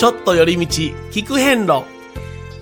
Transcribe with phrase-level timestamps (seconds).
[0.00, 0.62] ちょっと寄り道
[1.12, 1.84] 聞く遍路。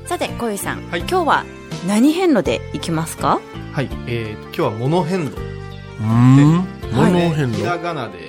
[0.06, 1.00] さて小井さん、はい。
[1.02, 1.44] 今日は
[1.86, 3.40] 何遍路で行きますか？
[3.72, 5.36] はい、えー、今日は物変路。
[6.00, 6.66] うん？
[6.90, 7.12] はい。
[7.12, 8.28] 物変ひら路がなで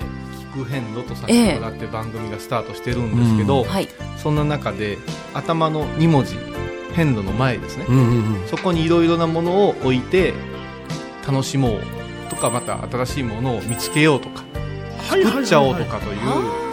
[0.54, 3.88] 聞く変路とさせてもらって番組がスタートしてるんですけど、はい。
[4.16, 4.96] そんな中で
[5.34, 6.36] 頭の2文字
[6.94, 8.46] 変路の前ですね、うんうんうん。
[8.46, 10.34] そこにいろいろなものを置いて
[11.26, 11.80] 楽しもう
[12.30, 14.44] とかまた新しいものを見つけようとか
[15.08, 16.69] はい作っちゃおうとかという、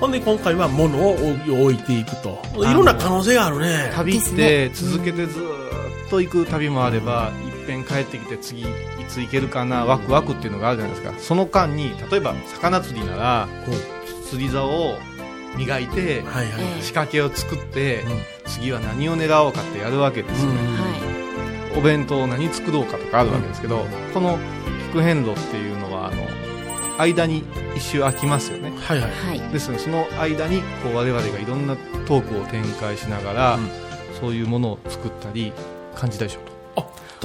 [0.00, 2.42] ほんで今回は物を置いていくと。
[2.56, 3.90] いろんな可能性があるね。
[3.94, 4.70] 旅ってね。
[4.74, 8.66] 続けてずーっと行く旅もあれば、いっぺん帰ってきて次い
[9.08, 11.18] つ行けるかなワクワクっていうのがあるじゃないですか。
[11.18, 13.48] その間に例えば魚釣りなら
[14.28, 14.98] 釣り竿を
[15.56, 18.18] 磨いてはいはいええ仕掛けを作って、うん。
[18.46, 20.58] 次は何を狙おうかってやるわけですよね、
[21.76, 24.38] お弁当を何作ろうかとかあるわけですけど、この
[24.90, 26.22] 聞く変路っていうのはあの
[26.98, 27.42] 間に
[27.76, 28.72] 一周空きますよね。
[28.80, 29.40] はいはい。
[29.52, 33.84] ですのでその間にこう我々がいろんなトークを展開しながら、うん。
[34.20, 35.52] そういうものを作ったり
[35.94, 36.54] 感じたりしようと。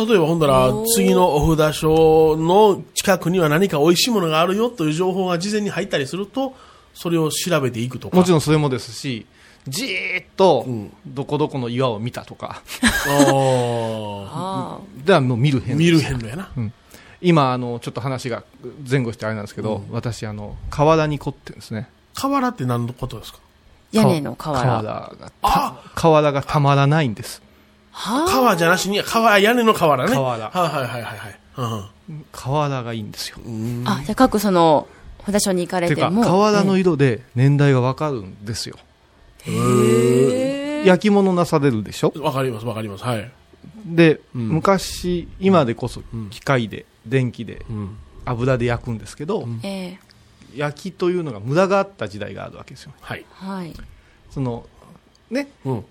[0.06, 6.56] 例えばほんだら次のお札所の近くには何か美味しいものがあるよという情報が事前に入ったりすると
[6.94, 8.16] それを調べていくとか。
[8.16, 9.26] もちろんそれもですし
[9.68, 12.62] じーっとうんどこどこの岩を見たとか、
[13.08, 16.50] ああではもう見る変あ見る変路やな
[17.22, 18.44] 今あのちょっと話が
[18.90, 21.90] 前後してあれなんですけど、私あの河原に凝ってるんですね。
[22.16, 23.40] 瓦って何のことですか？
[23.92, 25.82] 屋根の瓦瓦があ。
[25.84, 27.42] た瓦がたまらないんです。
[27.92, 28.32] はあ。
[28.32, 30.16] 川じゃなしに川屋根の瓦ね。
[30.16, 31.20] 瓦はいはいはいはい
[31.62, 32.24] はい。
[32.32, 33.38] 瓦がいいんですよ。
[33.46, 33.84] うん。
[33.86, 34.88] あじゃあ各その
[35.26, 38.78] 札所に行かれても瓦の色で年代がわかるんですよ、
[39.46, 42.14] へえ焼き物なされるでしょ？
[42.18, 43.04] わかりますわかります。
[43.04, 43.32] はい。
[43.86, 44.50] で、うん。
[44.50, 46.30] 昔今でこそうん。
[46.30, 47.98] 機械で電気でうん。
[48.26, 49.48] 油で焼くんですけど、
[50.56, 52.94] 焼きというのが無駄があった時代があるわけですよ。
[53.02, 53.26] はい。
[53.32, 53.74] はい。
[54.30, 54.68] その
[55.32, 55.86] ねうん。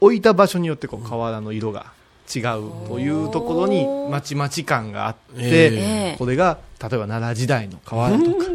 [0.00, 1.92] 置いた場所によってこう瓦の色が
[2.34, 2.42] 違う
[2.88, 8.46] というところにまちまち感があって、これが例えば奈良時代の瓦とか、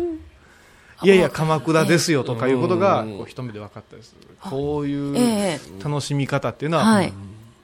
[1.03, 3.17] いやいや鎌倉ですよとかいうことがうん。
[3.17, 4.27] こう一目で分かったりする。
[4.41, 7.13] こういうえ楽しみ方っていうのは、はい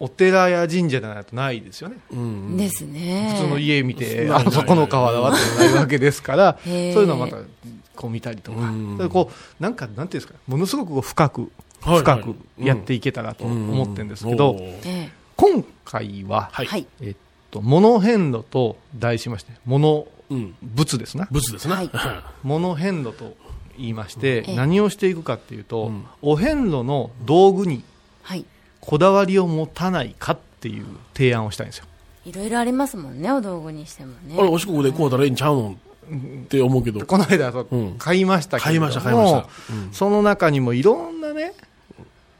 [0.01, 1.97] お寺や神社じゃないとないですよね。
[2.57, 3.35] ですね。
[3.35, 4.35] 普通の家見て、うん。
[4.35, 7.37] あそこの瓦はってないわけですから、そういうのをまた
[7.95, 8.71] こう見たりとか、
[9.05, 9.29] うこ
[9.59, 11.51] うなんかなんていうんですか、ものすごく深く、
[11.81, 11.99] はい。
[11.99, 14.59] 深くやっていけたらと思ってるんですけど、
[15.35, 16.65] 今回は、はい。
[16.65, 16.87] はい。
[16.99, 17.15] えっ
[17.51, 20.55] と、物変路と題しまして、物、うん。
[20.61, 21.27] 物ですな。
[21.29, 21.75] 仏ですな。
[21.75, 21.91] はい。
[22.41, 23.35] 物変路と
[23.77, 24.55] 言いまして、ええ。
[24.55, 26.05] 何をしていくかっていうと、うん。
[26.23, 27.83] お遍路の道具に
[28.23, 28.45] はい
[28.81, 31.85] こだわりを持たないかっていう提案をしたいんですよ。
[32.25, 34.35] いろいろありますもんねお道具にしてもね。
[34.37, 35.77] あれお四国でこうたらええんちゃうの
[36.11, 37.03] って思うけど。
[37.05, 37.95] この間そううん。
[37.97, 39.73] 買いましたけれども、買いました買いました。
[39.73, 39.89] うん。
[39.93, 41.53] その中にもいろんなね、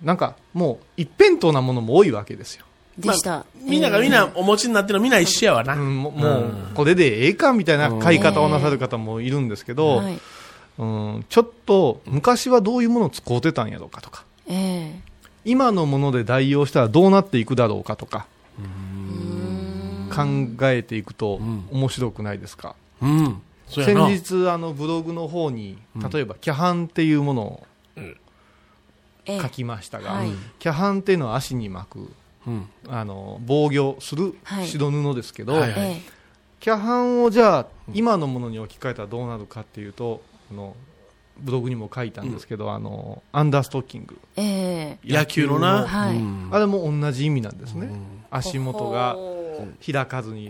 [0.04, 2.66] なんかもう一辺倒なものも多いわけですよ。
[2.98, 10.20] でした、まあみんながみんなお持ちになってるのみんな一緒やわな、うんももうこれでええかみたいな買い方をなさる方もいるんですけど、はい。
[10.78, 14.26] うん、ちょっと昔はどういうものを使うてたんやろうかとか。
[14.48, 14.94] え
[15.46, 18.28] 今のもので代用したらどうなっていくだろうかとか
[20.14, 20.24] 考
[20.70, 21.68] えていくとん。
[21.72, 23.42] 面白くないですか、うん。
[23.68, 24.08] そうやな。
[24.08, 25.78] 先日あのブログの方に
[26.12, 27.68] 例えばキャハンっていうものを
[29.28, 30.32] 書きましたが、はい。
[30.60, 32.12] キャハンっていうのは足に巻く
[32.48, 32.68] うん。
[32.88, 34.68] あの防御するはい。
[34.68, 36.02] 白布ですけど、はいえ。
[36.60, 40.22] キャハンをじゃあ今のものに置き換えたらどうなるかっていうと
[40.52, 40.76] あの
[41.42, 44.20] ブログにも書いたんですけど、あのアンダーストッキング。
[44.36, 45.14] ええ。
[45.14, 46.16] 野球のな、はい。
[46.16, 46.50] うん。
[46.52, 48.02] あれも同じ意味なんですね、うん。
[48.30, 50.50] 足元がほ開かずに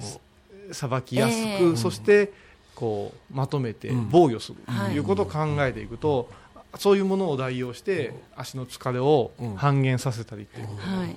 [0.72, 1.76] さばきやすく、ええ。
[1.76, 2.32] そして
[2.76, 4.10] こうまとめてうん。
[4.12, 4.58] 防御する。
[4.66, 4.96] とはい。
[4.96, 6.30] いうことを考えていくと、
[6.78, 10.68] そういうものを代用して足の疲れを半減させたりっていう。
[10.68, 11.16] うはい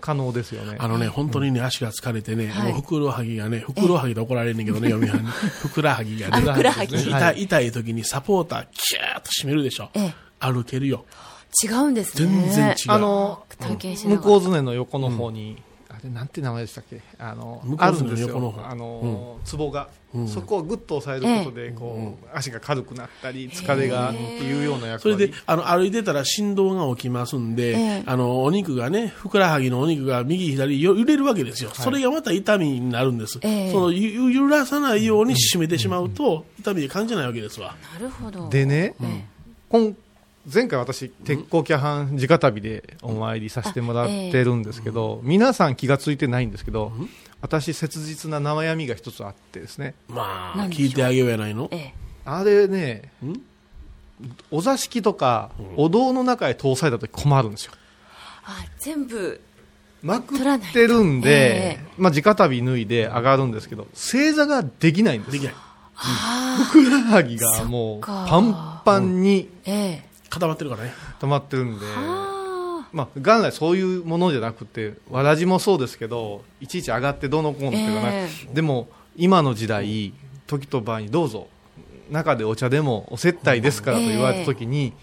[0.00, 0.76] 可能ですよね。
[0.78, 2.72] あのね、本当にね、足が疲れてね、はい。
[2.72, 5.26] もうふくらはぎがね、ふくらはぎで怒られんねんけどね、嫁はんに。
[5.26, 6.96] ふくらはぎがあね、ふくらはぎ。
[6.96, 7.40] 痛はい。
[7.40, 9.90] い痛い時にサポーター、キューッと締めるでしょ。
[9.94, 10.14] ええ。
[10.40, 11.06] 歩けるよ。
[11.64, 12.28] 違うんですね。
[12.30, 12.74] 全然違う。
[12.88, 15.62] あの向こう爪の横の方に、
[15.98, 17.00] あれなんて名前でしたっけ？
[17.18, 20.28] あのあるんです横のあの、ツボが、うん。
[20.28, 25.14] そこをグッと押さえることでこう、足が軽くなったり疲れがっていうような役割。
[25.16, 28.02] それで、あの、歩いてたら振動が起きますんで、ええ。
[28.06, 31.70] あの、お肉がね、ふくらはぎのお肉が右左よ揺れるわけですよ。
[31.74, 33.40] それがまた痛みになるんです。
[33.42, 33.72] ええ。
[33.72, 37.74] そのゆ揺らさないように締めてしまうと、痛みで感じないわけですわ。
[37.94, 38.48] なるほど。
[38.48, 39.24] でね、え
[39.68, 39.94] 今
[40.52, 46.90] 前回私鉄鋼キャハン直旅でお参りさせてもらってるんですけど、皆さん気がついてないんですけど、
[47.42, 49.94] 私切実な悩みが一つあってですね。
[50.08, 51.68] まあ、聞いてあげようやないの。
[51.70, 51.76] え。
[51.76, 51.94] え。
[52.24, 53.34] あれねん？
[54.50, 57.72] お座敷とか、お堂の中へ通された時困るんですよ。
[58.44, 59.40] あ全部
[60.02, 60.38] まくっ
[60.72, 65.32] てるんでえ、まあ、直旅脱いで上がるんですけど正座ができないんです。
[65.32, 65.54] できない。
[65.96, 69.72] あふくらはぎがもうパンパンにあえ
[70.04, 70.92] え固まってるからね。
[71.20, 72.86] 溜まってるんで、あ。
[72.92, 78.08] まあ、元来そういうものじゃなくてわらじもそうですけどいちいち上がってどうのこうのっていうのはな。
[78.12, 80.14] えでも今の時代
[80.46, 81.48] 時と場合にどうぞ
[82.10, 84.94] 中でお茶でもお接待ですからと言われた時に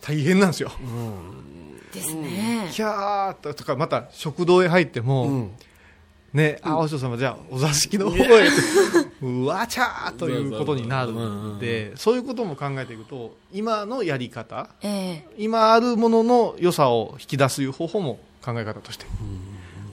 [0.00, 1.46] 大変なんですよ、あ
[1.92, 2.68] ですね。
[2.72, 5.50] キャーっととかまた食堂へ入っても、うん。
[6.32, 8.48] ね、あ、お師匠様、じゃあ、お座敷の方へ、
[9.22, 15.28] うわちゃーということになるんで、そういうことも考えていくと、今のやり方、ええ。
[15.38, 19.06] 今あるものの良さを引き出すいう方法も考え方として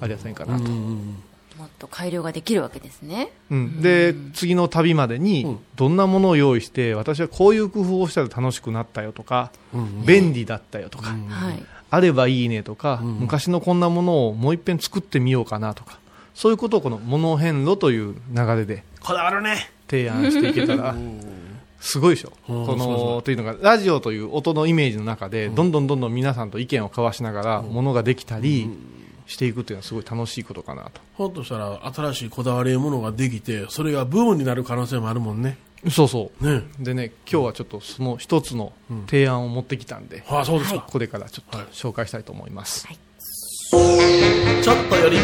[0.02, 0.64] ありませんかなと。
[0.64, 1.24] うん
[1.58, 3.32] もっと改良ができるわけですね。
[3.52, 11.64] うん、で、次の旅までうにん、どんなものを用意して、私はこういう工夫をしたら楽しくなったよとか、うん便利だったよとか、はい。
[11.92, 13.14] あればいいねとか、うん。
[13.20, 16.00] 昔のこんなものをもう一遍作ってみようかなとか、
[16.34, 19.70] そういうことをこのモノ変路という流れでこだわるね。
[19.88, 20.96] 提案していけたら、
[21.80, 22.66] すごいでしょ、うん。
[22.66, 28.70] このというのが、ラジオという音のイメージの中で、どんどんどんどん皆さんと意見を交わしながら、ものができたり
[29.28, 31.02] していくっていうのは、すごい楽しいことかなと。
[31.16, 35.58] ほっとしたら新しいこだわりものができて、それがブームになる可能性もあるもんね。
[35.92, 36.46] そうそう。
[36.46, 36.64] ね。
[36.80, 38.72] でね、今日はちょっとその一つの
[39.08, 40.86] 提案を持ってきたんで、ああ、そうですか。
[40.90, 42.88] これからちょっと紹介したいと思います。
[42.88, 42.98] はい。
[44.64, 45.24] ちょっと寄り道、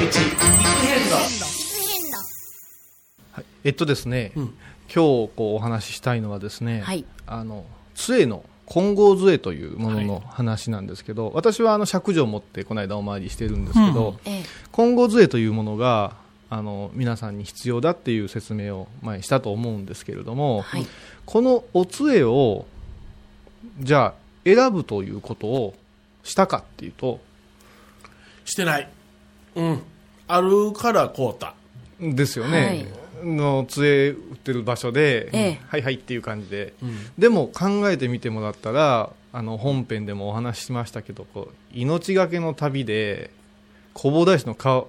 [1.10, 2.12] 一変
[3.32, 4.44] はいえっとですね、うん。
[4.94, 7.04] 今日こうお話ししたいのはですね、はい。
[7.26, 7.66] あの
[7.96, 14.44] 杖の金剛杖というものの話なんですけど、私はあの尺状を持ってこの間お参りしてるんですけど、ええ。
[14.72, 16.16] 金剛杖というものが
[16.52, 20.86] あの皆さんに必要だっていう説明を前にしたと思うんですけれども、はい。
[21.26, 22.68] このお杖を
[23.80, 24.14] じゃあ
[24.46, 25.74] 選ぶということを
[26.24, 27.20] したかっていうと
[28.46, 28.90] してない。
[29.56, 29.82] うん。
[30.30, 31.56] あるからこうた。
[32.00, 32.88] ですよね、
[33.24, 35.60] の杖売ってる場所で、ええ。
[35.68, 36.96] はいはいっていう感じで、うん。
[37.18, 43.32] でも考えてみてもらったらあの本編でもお話ししましたけどこう命がけの旅で
[43.96, 44.88] 弘法大師の顔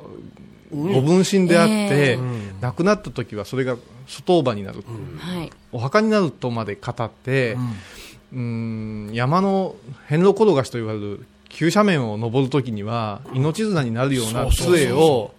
[0.70, 0.92] うん。
[0.92, 2.14] ご分身であって、ええ。
[2.14, 2.60] うん。
[2.60, 3.76] 亡くなった時はそれが
[4.06, 4.84] 外場になる、
[5.18, 5.50] はい。
[5.72, 9.08] お墓になるとまで語ってう、ん。
[9.08, 9.74] うーん山の
[10.06, 15.34] 遍路転がしと言われる急斜面を登るときには命綱になるような杖を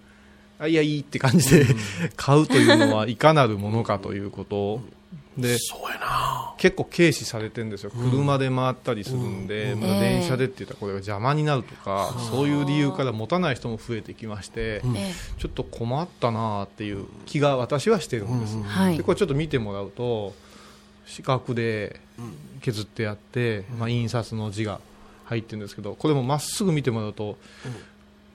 [0.59, 1.65] あいやいいって感じで
[2.15, 4.81] 買うというのはいかなるものかということ。
[5.37, 6.53] でそうやな。
[6.57, 12.47] 結構軽視されてるんですよ、車で回ったりするんで、まあ電車でって言ったらこれが邪魔になるとか、そう。
[12.47, 18.57] いう理由から持たない人も増えてきまして、えちょっと困ったなっていう気が私はしてるんです、
[18.97, 20.35] でこれちょっと見てもらうと
[21.07, 22.01] 四角で
[22.61, 24.81] 削ってあって、まあ、印刷の字が
[25.31, 27.37] 入ってるんですけどこれもまっすぐ見てもらうと、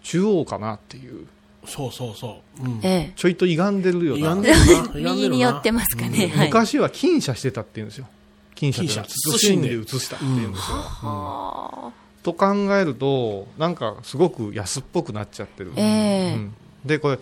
[0.03, 1.27] 中央かなっていう。
[1.67, 2.65] そうそうそう。
[2.65, 2.81] うん。
[2.83, 3.13] ええ。
[3.17, 4.35] ちょいと歪んでるような。
[4.35, 4.83] 歪んでるな。
[4.95, 5.35] 歪んで右るな。
[5.35, 8.07] に寄ってますかね、はい昔は金写してたっていうんですよ。
[8.55, 8.93] 金写って。
[8.95, 16.35] 金写慎んで写したっていうんですよ、はと考えるとなんかすごく安っぽくなっちゃってる、ええ。
[16.35, 16.55] うん。
[16.85, 17.19] でこれ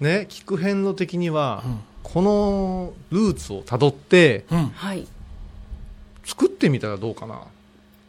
[0.00, 1.80] ね聞く遍路的には、うん。
[2.02, 4.44] このルーツをたどって
[6.24, 7.42] 作ってみたらどうかな、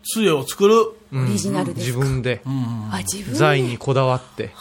[0.03, 0.75] 杖を作る。
[1.11, 1.25] うん。
[1.25, 1.97] オリジナルですか？
[1.99, 2.41] 自分で。
[2.45, 2.89] うん。
[2.91, 3.39] あ自分で？
[3.39, 4.51] 財にこだわって。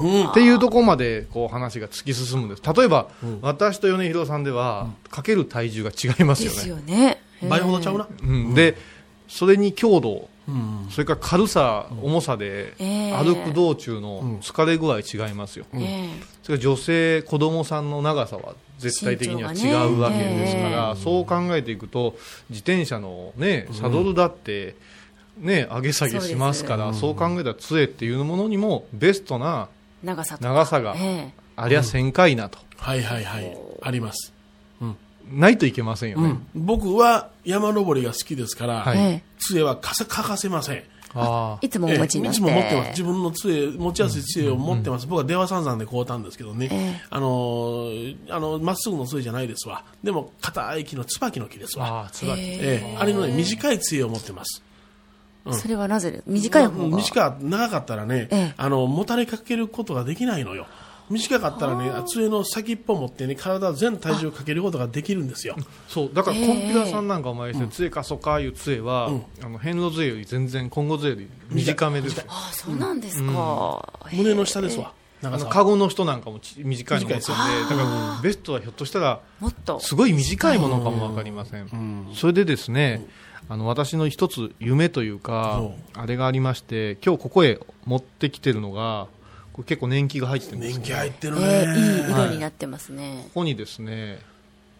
[0.00, 0.30] うん。
[0.30, 2.48] っていうところまでこう話が突き進むん。
[2.48, 3.38] です例えば、うん。
[3.42, 6.56] 私と米広さんでは、かける体重が違いますよね。
[6.56, 7.20] ですよね。
[7.48, 8.08] 倍ほどちゃうな。
[8.22, 8.78] うん、で
[9.28, 10.86] それに強度うん。
[10.90, 13.12] それから軽さ、重さで、ええ。
[13.12, 16.08] 歩く道中の疲れ具合違いますよ、ええ。
[16.42, 22.16] それから女性、子供さんの長さは絶対的には違うわけですから、身そう考えていくと、
[22.50, 24.76] 自転車の、ね、サドルだって、
[25.38, 29.68] ね、上げ下げしますから、そう考えたら杖っていうものにもベストな
[30.02, 30.24] 長
[30.66, 33.56] さがえありゃ1000回なと、はいはいはい。
[33.80, 34.33] あります。
[35.30, 36.38] ないといけませんよね。
[36.54, 36.66] うん。
[36.66, 40.82] 僕は山登りが好きですから、はいええ杖は欠かせません。
[41.60, 42.90] いつもお持ちいつも持ってます。
[42.90, 45.06] 自分の杖、持ちやすい杖を持ってます。
[45.06, 46.68] 僕は出羽三山で買うたんですけどね。
[46.72, 49.84] ええあのー、あの、まっすぐの杖じゃないですわ。
[50.02, 52.06] でも、硬い木の椿の木ですわ。
[52.06, 52.40] あー、つらい。
[52.40, 54.62] ええあれのね、短い杖を持ってます。
[55.52, 56.10] それはなぜ？
[56.10, 60.66] で短い方が短い長かったらね、ええあの、もたれかけることができないのよ。
[61.10, 65.56] 短かったらね、杖の先っぽ持ってね、体全体重かけることができるんですよ。
[65.88, 69.10] そうだからええコンピラさんなんかお前して杖貸そうかいう杖は、
[69.42, 72.24] あの遍路杖より全然今後杖より短めですよ。
[72.28, 74.88] あそうなんですか、へえ胸の下ですわ。
[74.88, 77.26] あ長さのカゴの人なんかもち短いの持って。
[77.26, 79.80] るん短でだからベストはひょっとしたらもっと。
[79.80, 82.08] すごい短いものかも分かりません、うん。
[82.14, 83.06] それでですね、
[83.48, 85.62] あの私の一つ夢というか
[85.94, 89.06] あれがありまして今日ここへ持ってきてるのが
[89.54, 93.22] これ結構年季が入ってるんです年季入ってるね、えーいい色になってますね。
[93.26, 93.30] こ。
[93.34, 94.18] こにですね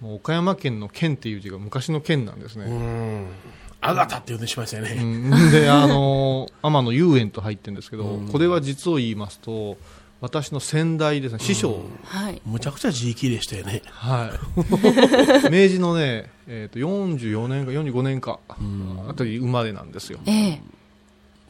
[0.00, 3.26] もう岡山県の県っていう字が昔の県なんですね、うん。
[3.80, 5.50] あがたって言うてしまいましたよね、うん。
[5.52, 9.78] であの天野遊園と入ってるんですけど、これは実を言いますと
[10.20, 12.42] 私の先代ですね師匠、はい。
[12.44, 13.82] むちゃくちゃ字綺麗したよね。
[13.86, 14.36] は
[15.46, 15.50] い。
[15.52, 20.18] 明治のね、えー、と44年か45年かあたり生まれなんですよ。
[20.26, 20.60] ええ。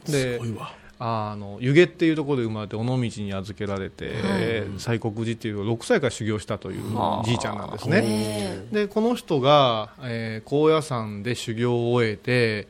[0.06, 4.12] ですごいわあの湯気っていうところで生まれて尾道に預けられて、
[4.78, 6.82] 西国寺っていう6歳から修行したという
[7.24, 8.66] じいちゃんなんですね、え。
[8.72, 12.68] でこの人が、えー高野山で修行を終えて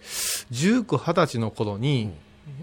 [0.53, 2.13] 19、20歳の頃に、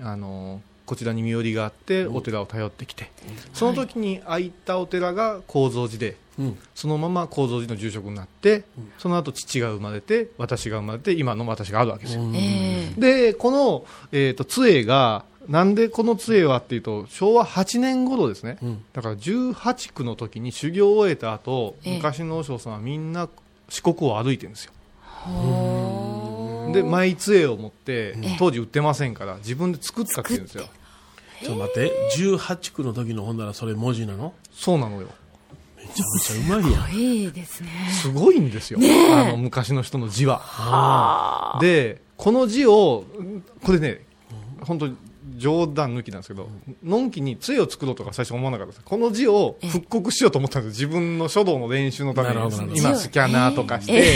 [0.02, 3.12] あのこちらに身寄りがあってお寺を頼ってきて、
[3.54, 6.60] その時に空いたお寺が高蔵寺で、うん。
[6.76, 8.64] そのまま高蔵寺の住職になって、
[8.98, 18.84] その後父が生まれて私が生まれて今の私があるわけですよ、ええでこの、えー、と杖がなんでこの杖はっていうと昭和8年頃ですね、うん。
[18.94, 21.96] だから18区の時に修行を終えた後、ええ。
[21.98, 23.28] 昔の和尚さんはみんな
[23.70, 24.74] 四国を歩いてるんですよ。
[26.74, 30.66] でマイ杖を持ってえ当時売ってませんから自分で作ったっていうんですよ。
[31.44, 31.92] ちょっと待って。
[32.18, 34.34] 18区の時のほんならそれ文字なの？
[34.52, 35.08] そうなのよ。
[35.78, 36.94] めちゃくちゃうまいやん。
[36.94, 37.70] いいですね。
[37.92, 38.80] すごいんですよ、
[39.12, 41.58] あの昔の人の字は。
[41.62, 43.06] でこの字を
[43.64, 44.06] これね
[44.62, 44.96] 本当に
[45.42, 46.48] 冗談抜きなんですけど、
[46.84, 48.84] のんきに杖を作ろうとか最初思わなかったです。
[48.86, 50.74] この字を復刻しようと思ったんです。
[50.74, 52.78] 自分の書道の練習のために。
[52.78, 54.14] 今スキャナーとかして、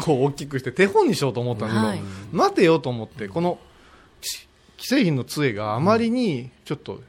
[0.00, 2.00] こう大きくして手本にしようと思ったんですけど、はい。
[2.32, 3.58] 待てよと思ってこの
[4.20, 7.00] し既製品の杖があまりにちょっと、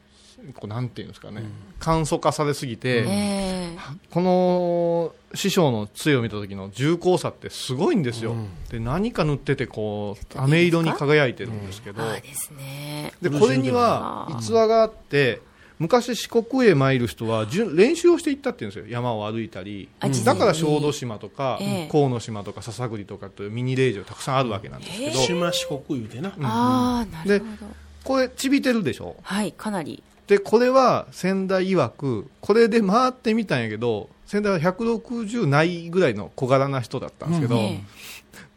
[0.54, 1.42] こうなんていうんですかね、
[1.78, 3.78] 簡素化されすぎて、ええ。
[4.10, 8.34] この師匠の杖を見た時の重厚さってすごいんですよ、
[8.70, 13.12] で何か塗っててこう飴色に輝いてるんですけど、ですね。
[13.20, 15.40] でこれには逸話があって
[15.78, 18.90] 昔四国へ参る人は練習をしていったっていうんですよ。
[18.90, 19.88] 山を歩いたり。
[20.24, 21.88] だから小豆島とかええ。
[21.92, 27.72] 河野島とか篠栗とかというミニ霊場たくさんあるわけなんですけど、島四国言うてな、ああ、なるほど。
[28.04, 29.16] これちびてるでしょ？
[29.22, 30.02] はい、かなり。
[30.28, 37.80] でこれは仙台曰くこれで回ってみたんやけど仙台は160ないぐらいの小柄な人だったんですけど、え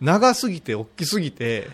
[0.01, 1.69] 長すぎて大きすぎて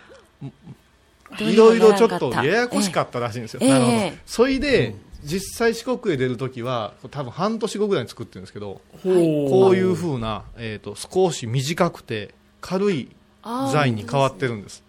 [1.39, 3.70] えいろいろちょっとややこしかったらしいんですよ、ええ。
[3.70, 4.18] なるほどええ。
[4.27, 13.10] それで、実際四国へ出るときは多分半年後ぐらいに作ってるんですけどこういうふうな、えー、と少し短くて軽い
[13.42, 14.84] ああ材に変わってるんです。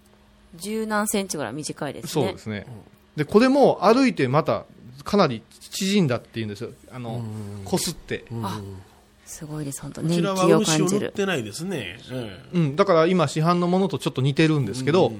[0.55, 2.09] 十何センチぐらい短いですね。
[2.11, 2.67] そうですね。
[3.17, 4.65] でこれも歩いてまた
[5.09, 6.71] かなり縮んだっていうんですよ。
[6.93, 7.25] あの
[7.65, 8.61] こすって、あ
[9.25, 10.99] すごいです、本当こち年季をらは漆感じる。
[10.99, 15.13] を塗ってないですね、えうん、だから今市販のものとちょっと似てるんですけど、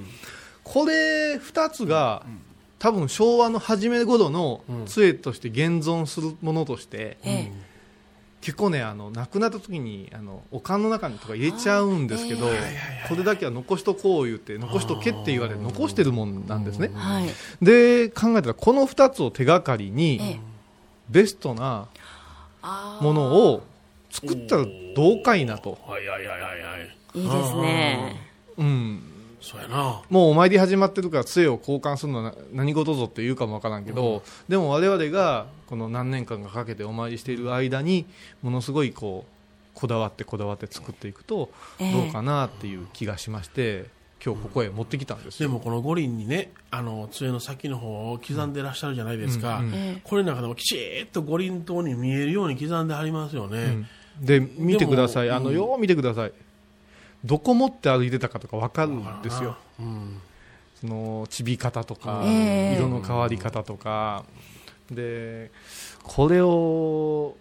[0.63, 2.23] これ2つが、
[2.77, 7.68] 多分昭和の初め頃の杖として現存するものとして、ええ
[8.41, 12.47] 結構ねあの亡くなった時にあのお棺の中にとか入れちゃうんですけど、
[13.09, 17.29] これだけは残しとこう言って残しとけって言われて残してるもんなんですね、はい。
[17.61, 20.49] で考えたらこの2つを手がかりに、ええ。
[21.09, 21.87] ベストな
[22.61, 23.63] あものを
[24.11, 24.65] 作ったら
[24.95, 28.21] どうかいなと、はいはいはいはいはいあ、いいですね。
[28.57, 29.01] うん、
[29.41, 30.01] そうやな。
[30.09, 38.05] もうお参り始まってるから杖を交換するのは何事ぞって言うかもわからんけど、でも我々がこの何年間かかけてお参りしている間に
[38.41, 41.91] ものすごいこうこだわってこだわって作っていくとええ。
[41.93, 43.85] どうかなっていう気がしまして、
[44.23, 45.47] 今日ここへ持ってきたんですよ。
[45.47, 49.73] でもこの五輪にねあの杖の先の方を刻んでらっしゃるじゃないですか、うんうん。
[49.73, 50.01] ええ。
[50.03, 53.87] これの中でもきちっと五輪塔に見えるように刻んでありますよね、
[54.19, 56.33] で見てください、あのよう見てください、
[57.23, 60.21] どこ持って歩いてたかとか分かるんですよ、うん
[60.79, 62.75] そのちび方とか、ええ。
[62.77, 64.23] 色の変わり方とか、
[64.89, 65.51] で
[66.03, 67.35] これを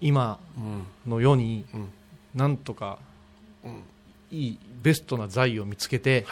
[0.00, 0.60] 今う
[1.08, 1.88] んの世にうん
[2.34, 2.98] なんとか
[3.62, 3.82] うん
[4.30, 6.24] いいベストな材を見つけて、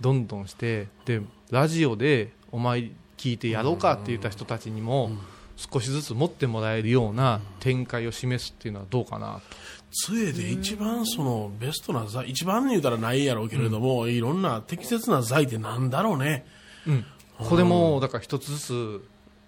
[0.00, 5.10] どんどんしてでラジオでお前聞いてやろうかって言った人たちにも
[5.56, 9.56] 少しずつ持ってもらえるような展開を示すっていうのはどうかなと。
[9.94, 16.44] 杖で一番そのベストな材一番に言うたらないやろうけれども、いろんな適切な材ってなんだろうね、
[16.86, 17.04] うん、
[17.38, 19.04] これもだから一つずつ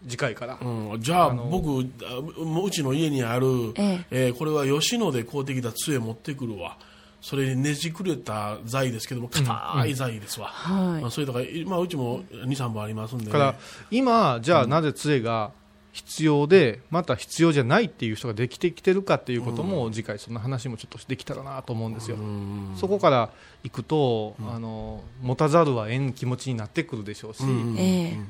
[0.09, 4.29] 次回から、うん、じゃあ僕ううちの家にある、ええ。
[4.29, 6.79] ーこれは吉野で買うてきた杖持ってくるわ。
[7.21, 11.03] それにねじくれた材ですけども硬い材ですわ、はい。
[11.03, 13.55] まあ、それとか、まあ、うちも23本ありますんで、ね、だから
[13.91, 15.51] 今じゃあなぜ杖が
[15.97, 22.75] 必要でまた必要じゃないっていう人ができてきてるかっていうことも、次回そんな話もちょっとできたらなと思うんですよ、うん。
[22.77, 23.31] そこから
[23.65, 27.77] いくと、あの持たざるはえん気持ちになってくるでしょうし、うん。
[27.79, 28.21] え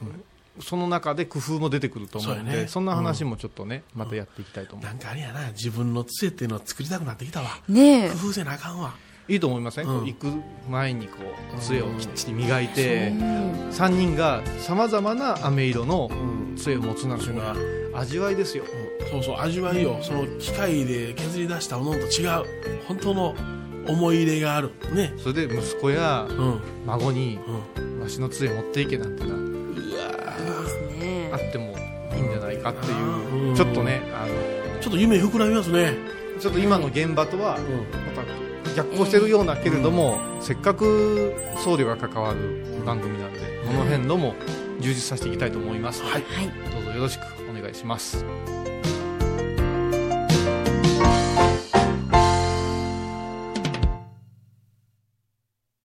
[0.00, 0.62] え。
[0.62, 2.68] その中で工夫も出てくると思うのでそうやね。
[2.68, 7.58] そんな話もちょっとね、またやっていきたいと思う、なんかあれやな、自分の杖っていうのを作りたくなってきたわ。
[7.68, 8.10] ねえ。
[8.10, 8.94] 工夫せなあかんわ。
[9.28, 10.26] いいと思いません、うん行く
[10.68, 11.18] 前にこ
[11.56, 16.14] う杖をきっちり磨いて、うん3人がさまざまな飴色のう
[16.52, 17.54] ん杖を持つなんていうのは
[17.94, 18.64] 味わいですよ
[19.10, 19.98] そうそう、味わいよ。
[20.02, 22.44] その機械で削り出したものと違う。
[22.86, 23.34] 本当の
[23.88, 24.72] 思い入れがある。
[24.92, 25.14] ね。
[25.18, 26.26] それで息子や。
[26.86, 27.38] 孫に
[28.00, 29.34] わしの杖持っていけなんてな
[31.32, 31.76] あっても
[32.14, 34.26] いいんじゃないかっていう、うんちょっとねあ
[34.80, 35.92] ちょっと夢膨らみますね。
[36.34, 37.64] のちょっと今の現場とはうん。
[38.16, 38.45] また
[38.76, 44.34] 逆行してるようなけれども、せっかく僧侶が関わる番組なんで、この辺のも
[44.80, 46.22] 充実させていきたいと思いますので、はい。
[46.24, 48.75] はいどうぞよろしくお願いします。